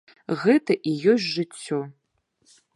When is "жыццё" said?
1.35-1.79